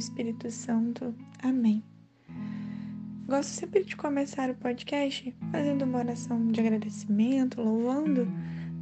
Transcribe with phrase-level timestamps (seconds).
[0.00, 1.14] Espírito Santo.
[1.42, 1.84] Amém.
[3.26, 8.26] Gosto sempre de começar o podcast fazendo uma oração de agradecimento, louvando,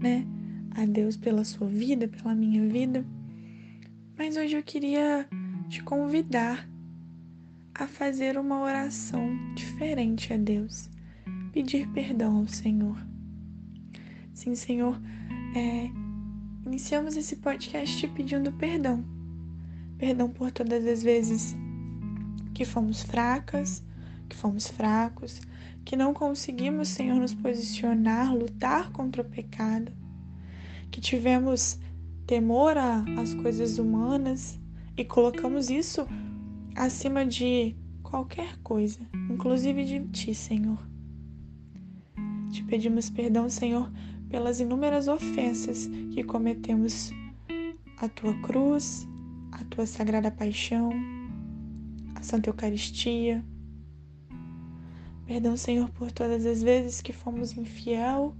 [0.00, 0.24] né,
[0.76, 3.04] a Deus pela sua vida, pela minha vida.
[4.16, 5.28] Mas hoje eu queria
[5.68, 6.68] te convidar
[7.74, 10.88] a fazer uma oração diferente a Deus,
[11.52, 12.96] pedir perdão ao Senhor.
[14.32, 14.96] Sim, Senhor,
[15.56, 15.90] é,
[16.64, 19.17] iniciamos esse podcast pedindo perdão
[19.98, 21.56] Perdão por todas as vezes
[22.54, 23.82] que fomos fracas,
[24.28, 25.40] que fomos fracos,
[25.84, 29.90] que não conseguimos, Senhor, nos posicionar, lutar contra o pecado,
[30.90, 31.78] que tivemos
[32.26, 34.60] temor às coisas humanas
[34.96, 36.06] e colocamos isso
[36.76, 40.78] acima de qualquer coisa, inclusive de Ti, Senhor.
[42.50, 43.90] Te pedimos perdão, Senhor,
[44.28, 47.10] pelas inúmeras ofensas que cometemos
[47.98, 49.08] à Tua cruz,
[49.60, 50.90] a tua sagrada paixão,
[52.14, 53.44] a Santa Eucaristia.
[55.26, 58.34] Perdão, Senhor, por todas as vezes que fomos infiel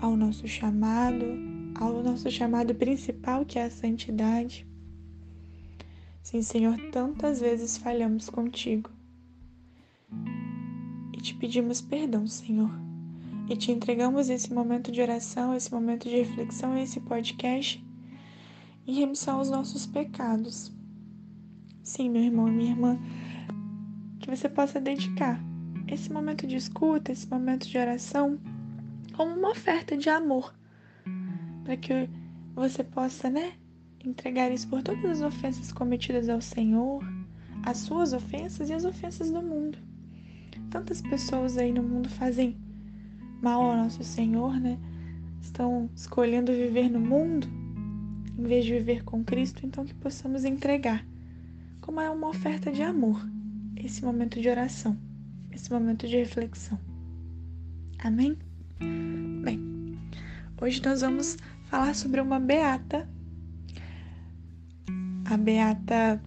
[0.00, 1.24] ao nosso chamado,
[1.78, 4.66] ao nosso chamado principal, que é a santidade.
[6.22, 8.90] Sim, Senhor, tantas vezes falhamos contigo.
[11.12, 12.70] E te pedimos perdão, Senhor.
[13.48, 17.85] E te entregamos esse momento de oração, esse momento de reflexão, esse podcast
[18.86, 20.72] e remissão aos nossos pecados.
[21.82, 22.98] Sim, meu irmão e minha irmã,
[24.20, 25.40] que você possa dedicar
[25.88, 28.38] esse momento de escuta, esse momento de oração,
[29.14, 30.54] como uma oferta de amor,
[31.64, 32.08] para que
[32.54, 33.54] você possa, né,
[34.04, 37.02] entregar isso por todas as ofensas cometidas ao Senhor,
[37.64, 39.78] as suas ofensas e as ofensas do mundo.
[40.70, 42.56] Tantas pessoas aí no mundo fazem
[43.42, 44.78] mal ao nosso Senhor, né?
[45.40, 47.48] Estão escolhendo viver no mundo
[48.38, 51.04] em vez de viver com Cristo, então que possamos entregar,
[51.80, 53.26] como é uma oferta de amor,
[53.76, 54.96] esse momento de oração,
[55.50, 56.78] esse momento de reflexão.
[57.98, 58.36] Amém?
[59.42, 59.58] Bem,
[60.60, 63.08] hoje nós vamos falar sobre uma beata,
[65.24, 66.20] a beata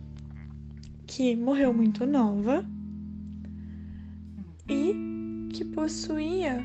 [1.05, 2.65] que morreu muito nova
[4.67, 6.63] e que possuía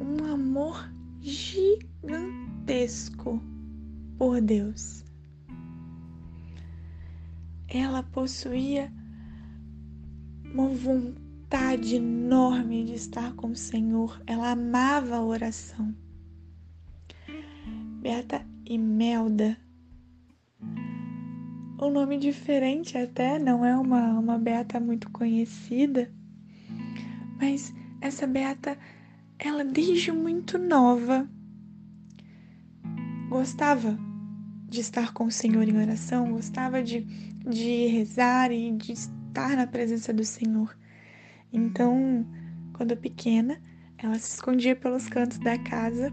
[0.00, 2.40] um amor gigantesco
[4.20, 5.02] por Deus.
[7.66, 8.92] Ela possuía
[10.44, 14.20] uma vontade enorme de estar com o Senhor.
[14.26, 15.94] Ela amava a oração.
[18.02, 19.56] Beata Imelda.
[21.80, 26.12] Um nome diferente até, não é uma, uma beata muito conhecida,
[27.38, 27.72] mas
[28.02, 28.76] essa beata,
[29.38, 31.26] ela desde muito nova
[33.30, 34.09] gostava
[34.70, 39.66] de estar com o Senhor em oração, gostava de, de rezar e de estar na
[39.66, 40.78] presença do Senhor.
[41.52, 42.24] Então,
[42.72, 43.60] quando pequena,
[43.98, 46.12] ela se escondia pelos cantos da casa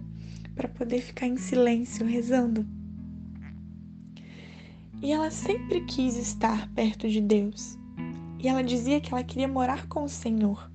[0.55, 2.65] para poder ficar em silêncio, rezando.
[5.03, 7.77] E ela sempre quis estar perto de Deus.
[8.39, 10.71] E ela dizia que ela queria morar com o Senhor.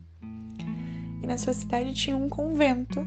[1.20, 3.04] E na sua cidade tinha um convento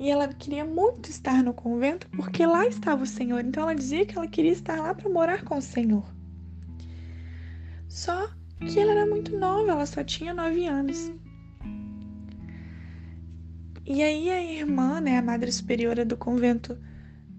[0.00, 3.44] e ela queria muito estar no convento porque lá estava o Senhor.
[3.44, 6.02] Então ela dizia que ela queria estar lá para morar com o Senhor.
[7.86, 11.12] Só que ela era muito nova, ela só tinha nove anos.
[13.84, 16.78] E aí a irmã, né, a madre superiora do convento,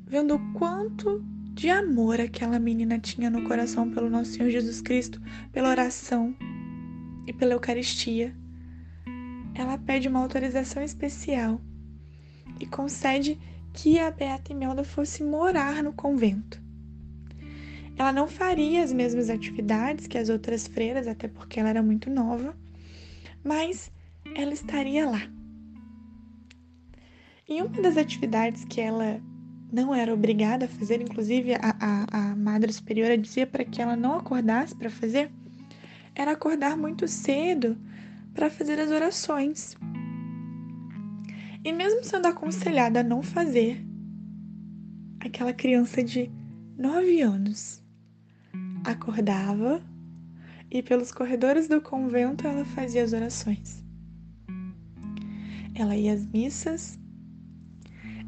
[0.06, 1.20] vendo o quanto
[1.54, 5.20] de amor aquela menina tinha no coração pelo nosso Senhor Jesus Cristo,
[5.52, 6.36] pela oração
[7.26, 8.36] e pela Eucaristia,
[9.56, 11.60] ela pede uma autorização especial
[12.62, 13.40] e concede
[13.74, 16.62] que a Beata Imelda fosse morar no convento.
[17.98, 22.10] Ela não faria as mesmas atividades que as outras freiras, até porque ela era muito
[22.10, 22.56] nova,
[23.44, 23.92] mas
[24.36, 25.22] ela estaria lá.
[27.48, 29.22] E uma das atividades que ela
[29.72, 33.96] não era obrigada a fazer, inclusive a, a, a Madre Superiora dizia para que ela
[33.96, 35.32] não acordasse para fazer,
[36.16, 37.78] era acordar muito cedo
[38.34, 39.76] para fazer as orações.
[41.64, 43.86] E mesmo sendo aconselhada a não fazer,
[45.20, 46.32] aquela criança de
[46.76, 47.84] nove anos.
[48.84, 49.80] Acordava
[50.72, 53.86] e pelos corredores do convento ela fazia as orações.
[55.76, 57.00] Ela ia às missas,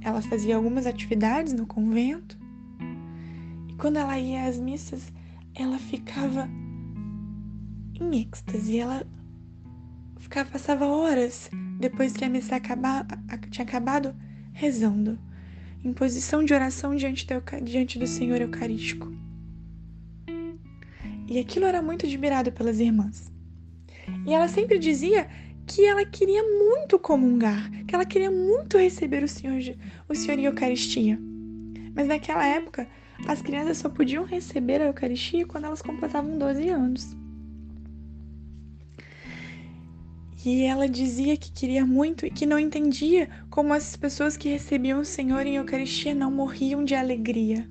[0.01, 2.37] ela fazia algumas atividades no convento,
[3.67, 5.11] e quando ela ia às missas,
[5.55, 6.47] ela ficava
[7.99, 9.03] em êxtase, ela
[10.23, 11.49] ficava, passava horas
[11.79, 13.05] depois que a missa acaba,
[13.51, 14.15] tinha acabado
[14.53, 15.19] rezando,
[15.83, 19.11] em posição de oração diante do, diante do Senhor Eucarístico.
[21.27, 23.31] E aquilo era muito admirado pelas irmãs.
[24.25, 25.27] E ela sempre dizia
[25.65, 29.59] que ela queria muito comungar, que ela queria muito receber o Senhor,
[30.07, 31.19] o Senhor em Eucaristia.
[31.95, 32.87] Mas naquela época,
[33.27, 37.22] as crianças só podiam receber a Eucaristia quando elas completavam 12 anos.
[40.45, 44.99] E ela dizia que queria muito e que não entendia como as pessoas que recebiam
[44.99, 47.69] o Senhor em Eucaristia não morriam de alegria.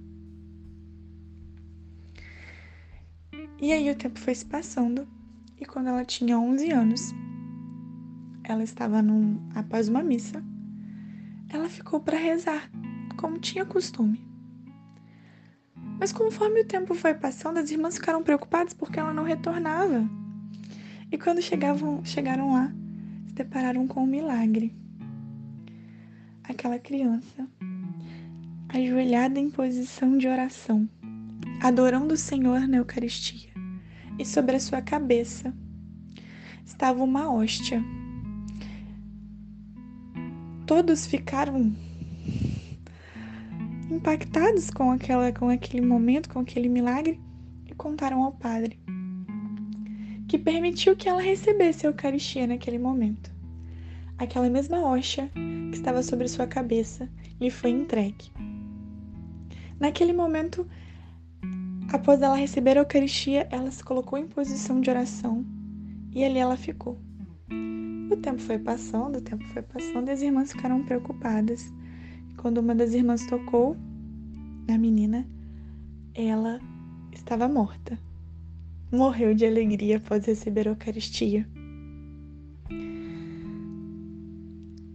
[3.60, 5.06] E aí o tempo foi se passando
[5.60, 7.12] e quando ela tinha 11 anos,
[8.42, 10.42] ela estava num, após uma missa,
[11.50, 12.70] ela ficou para rezar,
[13.18, 14.26] como tinha costume.
[16.00, 20.21] Mas conforme o tempo foi passando, as irmãs ficaram preocupadas porque ela não retornava.
[21.12, 22.73] E quando chegavam, chegaram lá,
[23.26, 24.75] se depararam com um milagre.
[26.43, 27.47] Aquela criança,
[28.70, 30.88] ajoelhada em posição de oração,
[31.61, 33.50] adorando o Senhor na Eucaristia,
[34.19, 35.55] e sobre a sua cabeça
[36.64, 37.85] estava uma hóstia.
[40.67, 41.75] Todos ficaram
[43.91, 47.20] impactados com, aquela, com aquele momento, com aquele milagre,
[47.67, 48.81] e contaram ao padre
[50.32, 53.31] que permitiu que ela recebesse a Eucaristia naquele momento.
[54.17, 57.06] Aquela mesma hoxa que estava sobre sua cabeça
[57.38, 58.32] lhe foi entregue.
[59.79, 60.67] Naquele momento,
[61.93, 65.44] após ela receber a Eucaristia, ela se colocou em posição de oração
[66.14, 66.99] e ali ela ficou.
[68.11, 71.70] O tempo foi passando, o tempo foi passando e as irmãs ficaram preocupadas.
[72.38, 73.76] Quando uma das irmãs tocou
[74.67, 75.28] na menina,
[76.14, 76.58] ela
[77.12, 77.99] estava morta
[78.92, 81.48] morreu de alegria após receber a Eucaristia.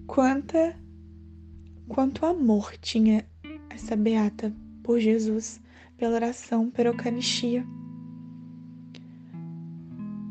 [0.06, 0.80] Quanta,
[1.88, 3.26] quanto amor tinha
[3.72, 5.60] essa beata por Jesus,
[5.98, 7.66] pela oração, pela Eucaristia.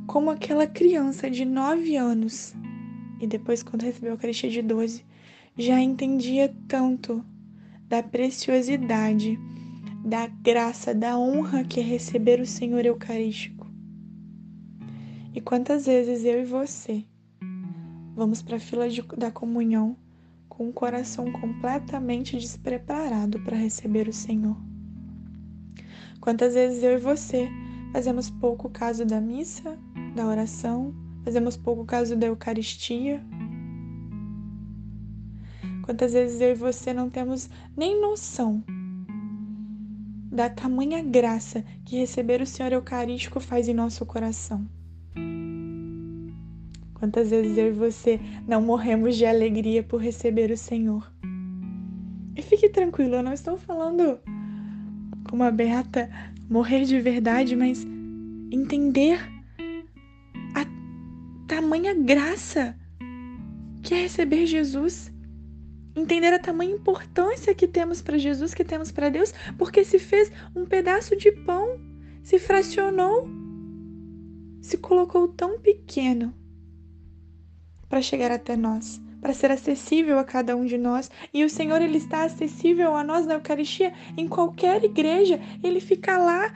[0.06, 2.54] Como aquela criança de nove anos,
[3.20, 5.04] e depois, quando recebeu a Eucaristia de doze,
[5.58, 7.24] já entendia tanto
[7.88, 9.38] da preciosidade,
[10.06, 13.66] da graça, da honra que é receber o Senhor Eucarístico.
[15.34, 17.04] E quantas vezes eu e você
[18.14, 19.96] vamos para a fila de, da comunhão
[20.48, 24.56] com o coração completamente despreparado para receber o Senhor?
[26.20, 27.48] Quantas vezes eu e você
[27.92, 29.76] fazemos pouco caso da missa,
[30.14, 30.94] da oração,
[31.24, 33.20] fazemos pouco caso da Eucaristia?
[35.82, 38.62] Quantas vezes eu e você não temos nem noção
[40.36, 44.68] da tamanha graça que receber o Senhor Eucarístico faz em nosso coração?
[46.92, 51.10] Quantas vezes eu e você não morremos de alegria por receber o Senhor?
[52.36, 54.20] E fique tranquilo, eu não estou falando
[55.28, 56.10] como a beata
[56.50, 57.86] morrer de verdade, mas
[58.52, 59.18] entender
[60.54, 60.66] a
[61.48, 62.76] tamanha graça
[63.82, 65.10] que é receber Jesus.
[65.96, 70.30] Entender a tamanha importância que temos para Jesus, que temos para Deus, porque se fez
[70.54, 71.80] um pedaço de pão,
[72.22, 73.26] se fracionou,
[74.60, 76.34] se colocou tão pequeno
[77.88, 81.10] para chegar até nós, para ser acessível a cada um de nós.
[81.32, 86.18] E o Senhor ele está acessível a nós na Eucaristia, em qualquer igreja, ele fica
[86.18, 86.52] lá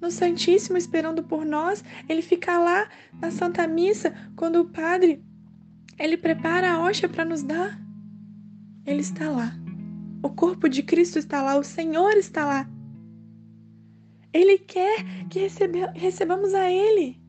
[0.00, 2.88] no Santíssimo esperando por nós, ele fica lá
[3.20, 5.20] na Santa Missa quando o padre
[5.98, 7.85] ele prepara a hoxa para nos dar.
[8.86, 9.52] Ele está lá.
[10.22, 12.70] O corpo de Cristo está lá, o Senhor está lá.
[14.32, 17.26] Ele quer que receba, recebamos a Ele.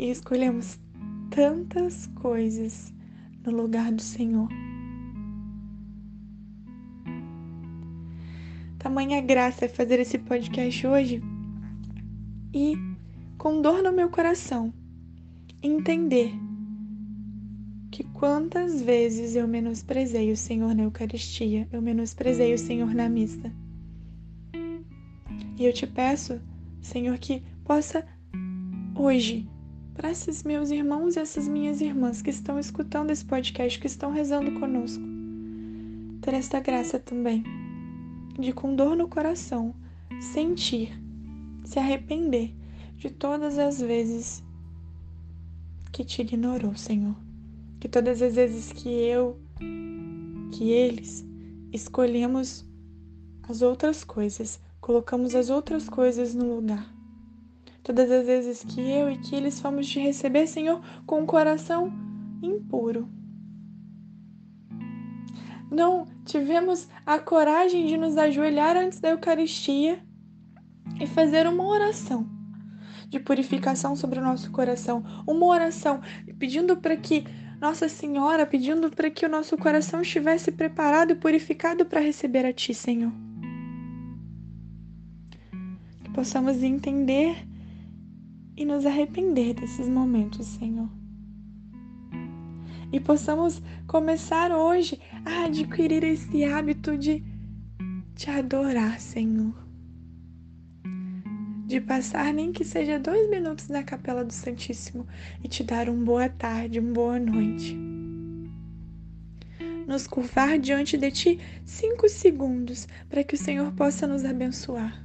[0.00, 0.80] e escolhemos
[1.30, 2.90] tantas coisas
[3.44, 4.48] no lugar do Senhor.
[8.78, 11.22] Tamanha graça é fazer esse podcast hoje
[12.54, 12.78] e,
[13.36, 14.72] com dor no meu coração,
[15.62, 16.32] entender
[17.90, 23.52] que quantas vezes eu menosprezei o Senhor na Eucaristia, eu menosprezei o Senhor na missa.
[25.58, 26.40] E eu te peço,
[26.80, 28.06] Senhor, que possa
[28.94, 29.48] hoje
[29.94, 34.12] para esses meus irmãos e essas minhas irmãs que estão escutando esse podcast, que estão
[34.12, 35.02] rezando conosco.
[36.22, 37.42] ter esta graça também
[38.38, 39.74] de, com dor no coração,
[40.20, 40.92] sentir,
[41.64, 42.54] se arrepender
[42.96, 44.42] de todas as vezes
[45.92, 47.16] que te ignorou, Senhor.
[47.80, 49.40] Que todas as vezes que eu,
[50.52, 51.24] que eles,
[51.72, 52.64] escolhemos
[53.48, 56.86] as outras coisas, colocamos as outras coisas no lugar.
[57.82, 61.92] Todas as vezes que eu e que eles fomos te receber, Senhor, com um coração
[62.42, 63.08] impuro.
[65.70, 70.02] Não tivemos a coragem de nos ajoelhar antes da Eucaristia
[71.00, 72.28] e fazer uma oração
[73.08, 76.00] de purificação sobre o nosso coração, uma oração
[76.38, 77.24] pedindo para que
[77.60, 82.52] Nossa Senhora, pedindo para que o nosso coração estivesse preparado e purificado para receber a
[82.54, 83.12] Ti, Senhor.
[86.02, 87.36] Que possamos entender
[88.56, 90.88] e nos arrepender desses momentos, Senhor.
[92.90, 97.22] E possamos começar hoje a adquirir esse hábito de
[98.14, 99.69] te adorar, Senhor.
[101.70, 105.06] De passar nem que seja dois minutos na capela do Santíssimo
[105.40, 107.78] e te dar um boa tarde, uma boa noite.
[109.86, 115.00] Nos curvar diante de ti cinco segundos para que o Senhor possa nos abençoar.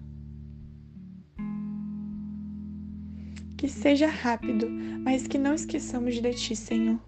[3.55, 4.67] que seja rápido,
[5.03, 6.99] mas que não esqueçamos de Ti, Senhor.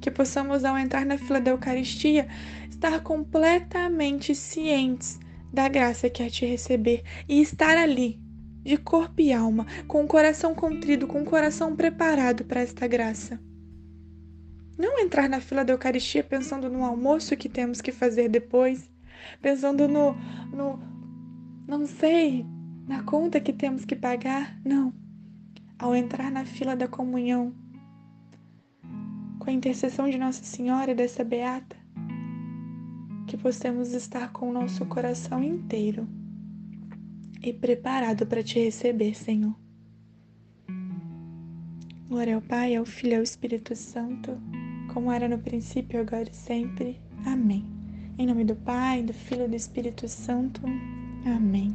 [0.00, 2.28] Que possamos, ao entrar na fila da Eucaristia,
[2.70, 5.18] estar completamente cientes
[5.54, 8.20] da graça que é te receber e estar ali,
[8.62, 13.40] de corpo e alma, com o coração contrido, com o coração preparado para esta graça.
[14.76, 18.90] Não entrar na fila da Eucaristia pensando no almoço que temos que fazer depois,
[19.40, 20.16] pensando no,
[20.52, 20.78] no
[21.68, 22.44] não sei,
[22.86, 24.92] na conta que temos que pagar, não.
[25.78, 27.54] Ao entrar na fila da comunhão,
[29.38, 31.76] com a intercessão de Nossa Senhora e dessa beata,
[33.34, 36.06] que possamos estar com o nosso coração inteiro
[37.42, 39.52] e preparado para te receber, Senhor.
[42.08, 44.40] Glória ao Pai, ao Filho e ao Espírito Santo,
[44.92, 47.00] como era no princípio, agora e sempre.
[47.26, 47.66] Amém.
[48.16, 50.60] Em nome do Pai, do Filho e do Espírito Santo.
[51.26, 51.74] Amém.